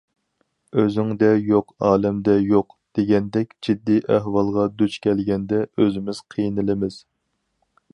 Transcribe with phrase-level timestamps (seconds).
[0.83, 7.03] ‹‹ئۆزۈڭدە يوق ئالەمدە يوق›› دېگەندەك، جىددىي ئەھۋالغا دۇچ كەلگەندە ئۆزىمىز قىينىلىمىز.